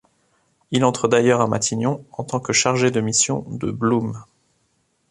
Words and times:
Il 0.71 0.83
entre 0.83 1.07
d'ailleurs 1.07 1.41
à 1.41 1.47
Matignon 1.47 2.03
en 2.13 2.23
tant 2.23 2.39
que 2.39 2.53
chargé 2.53 2.89
de 2.89 3.01
mission 3.01 3.45
de 3.51 3.69
Blum. 3.69 4.23